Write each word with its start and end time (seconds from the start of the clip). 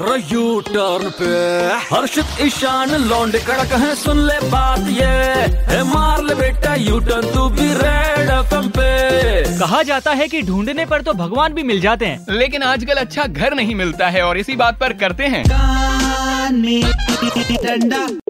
U 0.00 0.60
turn 0.60 1.10
पे। 1.10 1.28
हर्षित 1.94 2.40
ईशान 2.40 2.90
लौंडे 2.90 3.38
कड़क 3.38 3.72
है 3.72 3.94
सुन 3.94 4.18
ले 4.26 4.38
बात 4.48 4.78
ये। 4.88 5.06
है 5.70 5.82
मार 5.84 6.22
ले 6.22 6.34
बेटा 6.34 6.74
यू 6.74 6.98
टर्न 6.98 7.26
तू 7.34 7.48
भी 7.48 7.68
रेड 7.74 8.30
एफएम 8.30 8.68
पे। 8.68 9.58
कहा 9.58 9.82
जाता 9.82 10.12
है 10.12 10.28
कि 10.28 10.42
ढूँढने 10.42 10.84
पर 10.86 11.02
तो 11.02 11.12
भगवान 11.12 11.54
भी 11.54 11.62
मिल 11.62 11.80
जाते 11.80 12.06
हैं। 12.06 12.26
लेकिन 12.30 12.62
आजकल 12.62 12.94
अच्छा 12.94 13.24
घर 13.24 13.54
नहीं 13.54 13.74
मिलता 13.74 14.08
है 14.08 14.22
और 14.22 14.38
इसी 14.38 14.56
बात 14.56 14.78
पर 14.80 14.92
करते 14.92 15.24
हैं। 15.24 15.44
हेलो 17.68 18.27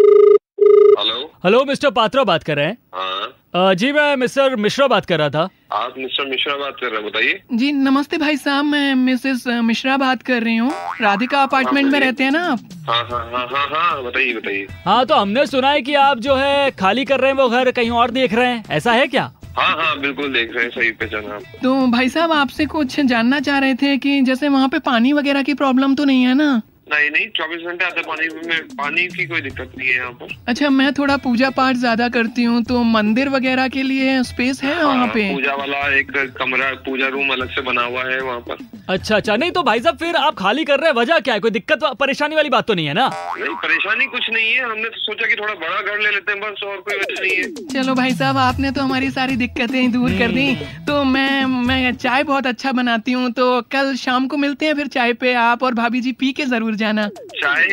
हेलो 1.45 1.65
मिस्टर 1.65 1.91
पात्रा 1.91 2.23
बात 2.25 2.43
कर 2.43 2.57
रहे 2.57 2.67
हैं। 2.67 2.77
हाँ। 2.95 3.75
जी 3.75 3.91
मैं 3.93 4.15
मिस्टर 4.17 4.55
मिश्रा 4.57 4.87
बात 4.87 5.05
कर 5.07 5.19
रहा 5.19 5.29
था। 5.31 5.43
आप 5.73 5.95
मिस्टर 5.99 6.27
मिश्रा 6.31 6.57
बात 6.57 6.77
कर 6.81 6.87
रहे 6.87 7.01
हैं 7.01 7.05
बताइए। 7.07 7.41
जी 7.53 7.71
नमस्ते 7.73 8.19
भाई 8.19 8.37
साहब 8.37 8.65
मैं 8.65 8.95
मिसेस 8.95 9.45
मिश्रा 9.47 9.97
बात 9.97 10.23
कर 10.23 10.43
रही 10.43 10.57
हूँ। 10.57 10.71
राधिका 11.01 11.43
अपार्टमेंट 11.43 11.93
में 11.93 11.99
रहते 12.01 12.25
हैं 12.25 12.31
ना 12.31 12.43
आप? 12.45 12.61
हाँ 12.89 13.03
हाँ 13.11 13.25
हाँ 13.33 13.47
हाँ 13.49 13.67
हाँ 13.69 14.03
बताइए 14.05 14.33
बताइए। 14.35 14.67
हाँ 14.85 15.05
तो 15.07 15.15
हमने 15.15 15.47
सुना 15.47 15.71
है 15.71 15.83
कि 15.83 15.95
आप 15.95 16.19
जो 16.19 16.35
है 16.35 16.71
खाली 16.71 17.05
कर 17.05 17.21
रहे 17.21 17.31
हैं 17.31 17.39
वो 17.39 17.49
घर 17.49 17.71
कहीं 17.71 17.91
और 17.91 18.11
देख 18.11 18.35
रहे 18.35 18.47
हैं। 18.47 18.65
ऐसा 18.71 18.93
है 18.93 19.07
क्या? 19.07 19.33
हाँ 19.59 19.75
हाँ 19.77 19.99
बिल्कुल 20.01 20.33
देख 20.33 20.55
रहे 20.55 20.65
हैं 20.65 20.71
सही 20.71 20.91
पहचाना 20.91 21.35
आप। 21.35 21.43
तो 21.63 21.87
भाई 21.87 22.09
साहब 22.09 22.33
आपसे 22.33 22.67
कुछ 22.67 22.99
जानना 23.01 23.41
चाह 23.41 23.59
रहे 23.59 23.75
थे 23.75 23.97
कि 23.99 24.21
जैसे 24.23 24.49
वहाँ 24.49 24.69
पे 24.69 24.79
पानी 24.79 25.13
वगैरह 25.13 25.43
की 25.43 25.55
प्रॉब्लम 25.55 25.95
तो 25.95 26.05
नहीं 26.05 26.25
है 26.25 26.35
ना? 26.35 26.61
नहीं 26.91 27.11
नहीं 27.11 27.27
चौबीस 27.37 27.63
घंटे 27.69 27.85
आते 27.85 28.03
पानी 28.03 28.29
में 28.49 28.61
पानी 28.77 29.07
की 29.09 29.27
कोई 29.27 29.41
दिक्कत 29.41 29.73
नहीं 29.79 29.89
है 29.89 29.97
यहाँ 29.97 30.13
पर। 30.13 30.35
अच्छा 30.49 30.69
मैं 30.71 30.93
थोड़ा 30.93 31.17
पूजा 31.25 31.51
पाठ 31.59 31.77
ज़्यादा 31.77 32.09
करती 32.09 32.45
हूँ 32.45 32.63
तो 32.65 32.83
मंदिर 32.93 33.29
वगैरह 33.29 33.69
के 33.69 33.83
लिए 33.83 34.23
स्पेस 34.25 34.63
है 34.63 34.75
वहाँ 34.85 34.97
हाँ, 34.97 35.07
पे? 35.09 35.33
पूजा 35.35 35.55
वाला 35.55 35.79
एक 35.97 36.11
कमरा 36.39 36.71
पूजा 36.87 37.09
रूम 37.09 37.33
अलग 37.33 37.51
से 37.55 37.63
बना 37.63 37.83
हुआ 37.85 38.05
है 38.05 38.21
वहाँ 38.21 38.41
पर। 38.49 38.67
अच्छा 38.89 39.17
अच्छा 39.17 39.37
नहीं 39.37 39.51
तो 39.51 39.63
भाई 39.63 39.81
साहब 39.81 39.97
फिर 39.99 40.17
आप 40.17 40.35
खाली 40.39 40.65
कर 40.65 40.81
रहे 40.81 40.91
हैं 40.91 40.97
वजह 40.97 41.19
क्या 41.19 41.35
है? 41.35 41.41
कोई 41.41 41.51
दिक्कत 41.51 41.85
परेशानी 42.01 42.37
वाली 42.37 42.51
बात 42.51 42.67
तो 42.67 42.75
नहीं 42.75 42.87
है 42.87 42.95
ना? 42.95 43.07
नहीं 43.39 43.55
परेशानी 43.65 44.07
कुछ 44.07 44.31
नहीं 44.31 44.53
है 44.53 44.71
हमने 44.71 44.89
तो 44.89 45.01
सोचा 45.01 45.27
कि 45.27 45.35
थोड़ा 45.41 45.55
बड़ा 45.55 45.81
घर 45.83 45.99
ले 46.01 46.11
लेते 46.11 46.33
हैं 46.33 46.41
बस 46.41 46.63
और 46.65 46.77
कोई 46.89 46.97
वजह 46.97 47.23
नहीं 47.23 47.37
है। 47.37 47.67
चलो 47.75 47.95
भाई 47.95 48.15
साहब 48.15 48.37
आपने 48.39 48.71
तो 48.71 48.83
हमारी 48.83 49.11
सारी 49.11 49.37
दिक्कतें 49.37 49.91
दूर 49.93 50.19
कर 50.19 50.33
दी 50.33 50.55
तो 50.87 51.03
मैं 51.05 51.38
मैं 51.49 51.93
चाय 51.95 52.23
बहुत 52.25 52.47
अच्छा 52.47 52.73
बनाती 52.73 53.13
हूँ 53.13 53.31
तो 53.33 53.51
कल 53.73 53.95
शाम 53.97 54.27
को 54.29 54.37
मिलते 54.37 54.67
हैं 54.67 54.75
फिर 54.75 54.87
चाय 54.97 55.13
पे 55.23 55.35
आप 55.43 55.63
और 55.63 55.75
भाभी 55.75 56.01
जी 56.01 56.13
पी 56.21 56.33
के 56.33 56.45
ज़रूर 56.47 56.75
जाना 56.77 57.09
चाय 57.09 57.67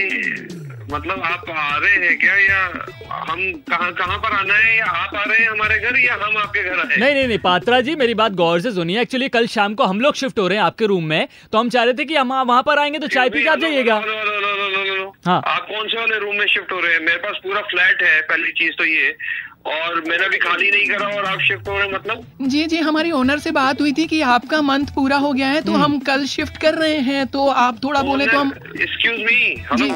मतलब 0.91 1.21
आप 1.25 1.49
आ 1.49 1.77
रहे 1.77 1.95
हैं 1.95 2.17
क्या 2.19 2.35
या 2.35 2.57
हम 3.29 3.39
कहाँ 3.69 3.91
कहाँ 3.93 4.17
पर 4.17 4.33
आना 4.37 4.53
है 4.53 4.75
या 4.77 4.85
आप 4.85 5.15
आ 5.15 5.23
रहे 5.23 5.37
हैं 5.37 5.49
हमारे 5.49 5.79
घर 5.79 5.97
या 5.99 6.13
हम 6.23 6.37
आपके 6.37 6.63
घर 6.63 6.79
आए 6.79 6.97
नहीं 6.97 7.13
नहीं 7.13 7.27
नहीं 7.27 7.37
पात्रा 7.45 7.79
जी 7.87 7.95
मेरी 7.95 8.13
बात 8.19 8.31
गौर 8.41 8.59
से 8.61 8.71
सुनिए 8.71 9.01
एक्चुअली 9.01 9.29
कल 9.29 9.47
शाम 9.55 9.75
को 9.75 9.83
हम 9.83 10.01
लोग 10.01 10.15
शिफ्ट 10.15 10.39
हो 10.39 10.47
रहे 10.47 10.57
हैं 10.57 10.65
आपके 10.65 10.85
रूम 10.85 11.03
में 11.03 11.27
तो 11.51 11.57
हम 11.57 11.69
चाह 11.69 11.83
रहे 11.83 11.93
थे 11.93 12.05
कि 12.05 12.15
हम 12.15 12.33
वहाँ 12.33 12.61
पर 12.63 12.79
आएँगे 12.79 12.99
तो 12.99 13.07
चाय 13.15 13.29
पी 13.29 13.43
के 13.43 13.49
आप 13.49 13.59
जाइएगा। 13.59 13.95
हाँ। 15.25 15.41
आप 15.45 15.65
कौन 15.69 15.87
से 15.87 15.97
वाले 15.97 16.19
रूम 16.19 16.35
में 16.35 16.45
शिफ्ट 16.47 16.71
हो 16.71 16.79
रहे 16.79 16.93
हैं 16.93 16.99
मेरे 16.99 17.17
पास 17.17 17.39
पूरा 17.43 17.61
फ्लैट 17.71 18.03
है 18.03 18.21
पहली 18.21 18.51
चीज़ 18.51 18.73
तो 18.77 18.85
ये 18.85 19.15
और 19.65 20.01
मैंने 20.09 20.27
भी 20.29 20.37
खाली 20.37 20.69
नहीं 20.71 20.87
करा 20.89 21.07
और 21.15 21.25
आप 21.25 21.39
शिफ्ट 21.41 21.67
हो 21.67 21.77
रहे 21.77 21.87
हैं 21.87 21.93
मतलब? 21.93 22.25
जी 22.49 22.65
जी 22.65 22.79
हमारी 22.87 23.11
ओनर 23.19 23.39
से 23.39 23.51
बात 23.51 23.81
हुई 23.81 23.93
थी 23.97 24.05
कि 24.07 24.21
आपका 24.33 24.61
मंथ 24.61 24.93
पूरा 24.95 25.17
हो 25.17 25.31
गया 25.33 25.47
है 25.47 25.61
तो 25.61 25.73
हम 25.83 25.97
कल 26.09 26.25
शिफ्ट 26.33 26.57
कर 26.61 26.73
रहे 26.75 26.97
हैं 27.07 27.25
तो 27.27 27.47
आप 27.63 27.83
थोड़ा 27.83 28.01
बोले 28.01 28.27
तो 28.27 28.37
हम 28.39 28.51
एक्सक्यूज 28.81 29.19
मी 29.21 29.39
हेलो 29.71 29.87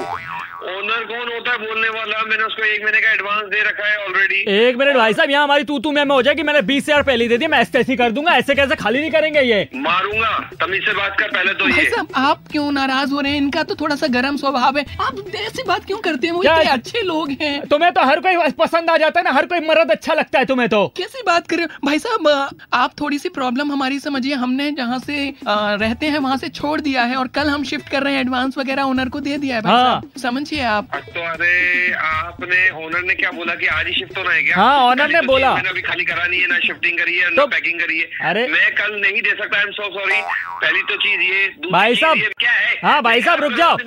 कौन 1.10 1.32
होता 1.34 1.52
है 1.52 1.58
बोलने 1.60 1.90
वाला 1.90 2.24
मैंने 2.26 2.44
उसको 2.44 2.64
एक 2.66 2.84
महीने 2.84 3.00
का 3.02 3.12
एडवांस 3.12 3.46
दे 3.52 3.62
रखा 3.68 3.86
है 3.86 3.98
ऑलरेडी 4.06 4.44
एक 4.58 4.78
मिनट 4.78 4.96
भाई 4.96 5.14
साहब 5.14 5.30
यहाँ 5.32 5.44
हमारी 5.44 5.64
तू 5.64 5.80
तू 5.80 5.92
मैं 5.92 6.06
में 6.06 6.16
हो 6.16 6.22
जाएगी 6.22 6.44
मैंने 6.44 6.62
बीस 6.64 6.84
हज़ार 6.84 7.04
पहले 7.04 7.28
दे 7.28 7.38
दिया 7.38 7.50
मैं 7.50 7.60
ऐसे 7.60 7.80
ऐसे 7.80 7.96
कर 7.96 8.12
दूँगा 8.12 8.36
ऐसे 8.38 8.56
कैसे 8.56 8.76
खाली 8.76 9.00
नहीं 9.00 9.12
करेंगे 9.12 9.42
ये? 9.42 9.60
मारूँगा 9.78 10.32
तमीज 10.62 10.86
से 10.86 10.94
बात 10.94 11.16
कर 11.20 11.28
पहले 11.30 11.54
तो 11.54 11.66
भाई 11.66 11.84
ये। 11.84 11.90
साहब 11.90 12.08
आप 12.16 12.44
क्यों 12.52 12.72
नाराज़ 12.72 13.12
हो 13.14 13.22
रहे 13.22 13.32
हैं? 13.32 13.38
इनका 13.38 13.64
तो 13.64 13.76
थोड़ा 13.76 13.96
सा 13.96 14.08
गर्म 14.10 14.38
स्वभाव 14.38 14.78
है। 14.78 14.86
आप 15.02 15.20
ऐसी 15.38 15.64
बात 15.68 15.86
क्यों 15.86 15.98
करते 16.00 16.28
हैं? 16.28 16.34
वो 16.34 16.44
इतने 16.44 16.70
अच्छे 16.72 17.02
लोग 17.04 17.32
हैं। 17.42 17.62
तुम्हें 17.70 17.92
तो 17.94 18.06
हर 18.06 18.20
कोई 18.20 18.52
पसंद 18.60 18.90
आ 18.90 18.98
जाता 18.98 19.20
है 19.20 19.24
ना 19.24 19.32
हर 19.32 19.46
कोई 19.46 19.60
मर्द 19.68 19.92
अच्छा 19.92 20.14
लगता 20.14 20.40
है 20.40 20.46
तुम्हें 20.46 20.68
तो। 20.70 20.86
कैसी 20.98 21.24
बात 21.28 21.48
कर 21.48 21.56
रहे 21.56 21.66
हो? 21.66 21.80
भाई 21.86 22.00
साहब 22.00 22.28
आप 22.74 22.94
थोड़ी 23.02 23.20
सी 23.20 23.30
प्रॉब्लम 23.32 23.72
हमारी 23.72 24.00
समझिए 24.00 24.36
हमने 24.36 24.72
जहाँ 24.72 25.00
से 25.00 25.18
रहते 25.48 26.06
हैं 26.06 26.20
वहाँ 26.20 26.38
से 26.38 26.50
छोड़ 26.52 26.80
दिया 26.82 27.04
है 27.04 27.16
और 27.16 27.28
कल 27.36 27.50
हम 27.50 27.64
शिफ्ट 27.64 27.90
कर 27.90 28.04
रहे 28.04 28.14
हैं 28.14 28.22
एडवांस 28.22 28.58
वगैरह 28.58 28.84
ओनर 28.86 29.10
को 29.10 29.20
दे 29.22 29.38
दिया 29.38 29.56
है 29.56 29.62
भाई 29.62 29.74
हाँ। 29.74 29.84
साहब। 29.92 30.22
समझिए 30.22 30.62
आप। 30.66 30.99
तो 31.00 31.22
अरे 31.24 31.92
आपने 32.10 32.60
ओनर 32.86 33.02
ने 33.04 33.14
क्या 33.16 33.32
बोला 33.32 33.56
कि 33.56 33.66
आज 33.68 33.88
ही 33.88 33.94
शिफ्ट 33.94 34.18
होना 34.18 34.32
है 34.32 34.42
क्या? 34.44 34.56
हाँ, 34.58 34.96
पहली 34.96 35.14
ने 35.14 35.20
तो 35.22 35.28
बोला। 35.28 35.54
मैंने 35.56 35.70
अभी 35.70 35.82
खाली 35.82 36.04
करा 36.06 36.26
नहीं 36.26 36.42
है 36.42 36.48
ना 36.48 36.58
शिफ्टिंग 36.60 36.98
करी 37.00 37.18
है 37.18 37.30
ना 37.30 37.42
तो- 37.42 37.52
पैकिंग 37.52 37.80
करी 37.80 38.00
है। 38.00 38.30
अरे- 38.30 38.50
मैं 38.50 38.72
कल 38.76 38.96
नहीं 39.02 39.22
दे 39.22 39.30
सकता 39.30 39.58
आई 39.58 39.64
एम 39.64 39.72
सो 39.72 39.90
सॉरी 40.00 40.22
पहली 40.62 40.82
तो 40.82 40.96
चीज़ 40.98 41.22
ये 41.22 41.48
भाई 41.72 41.96
साहब 41.96 42.18
क्या 42.40 42.52
है? 42.52 42.74
हाँ 42.84 43.02
भाई 43.02 43.22
साहब 43.22 43.42
रुक 43.44 43.54
जाओ। 43.54 43.78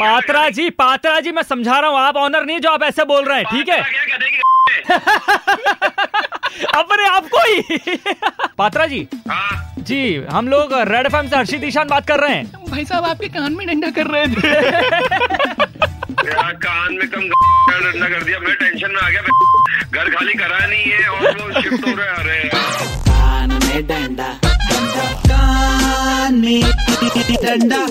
पात्रा 0.00 0.48
जी 0.50 0.68
पात्रा 0.82 1.18
जी 1.20 1.32
मैं 1.32 1.42
समझा 1.42 1.78
रहा 1.80 1.90
हूँ 1.90 1.98
आप 1.98 2.16
ऑनर 2.16 2.44
नहीं 2.44 2.60
जो 2.60 2.70
आप 2.70 2.82
ऐसे 2.82 3.04
बोल 3.04 3.24
रहे 3.24 3.38
हैं 3.38 3.46
ठीक 3.50 3.68
है? 3.68 3.80
अपने 6.76 7.04
आप 7.06 7.26
को 7.34 7.40
ही। 7.46 7.96
पात्रा 8.58 8.86
जी 8.86 9.06
हाँ। 9.30 9.74
जी 9.78 10.00
हम 10.32 10.48
लोग 10.48 10.72
रेड 10.88 11.06
एफ़ 11.06 11.16
से 11.26 11.36
हर्षित 11.36 11.64
ईशान 11.64 11.88
बात 11.88 12.06
कर 12.08 12.20
रहे 12.20 12.34
हैं। 12.34 12.64
भाई 12.70 12.84
साहब 12.84 13.04
आपके 13.04 13.28
कान 13.28 13.52
में 13.52 13.66
डंडा 13.66 13.90
कर 13.98 14.06
रहे 14.06 14.26
थे 14.26 15.90
यार 16.28 16.52
कान 16.64 16.94
में 16.94 17.08
कम 17.10 17.20
डंडा 17.20 18.08
कर 18.08 18.22
दिया, 18.24 18.38
मैं 18.38 18.54
टेंशन 18.54 18.90
में 18.90 19.00
आ 19.02 19.08
गया 19.10 19.22
घर 19.90 20.10
खाली 20.10 20.34
करा 20.34 20.58
नहीं 20.66 20.84
है, 20.84 21.08
और 21.08 21.38
वो 21.38 21.62
शिफ्ट 21.62 21.86
हो 21.86 21.94
रहे 21.94 22.08
आ 22.08 22.22
रहे 22.22 22.38
हैं। 22.38 22.50
कान 23.08 23.50
में 23.64 23.86
डंडा, 23.86 24.30
कान 25.28 26.34
में 26.34 26.62
डंडा। 27.44 27.86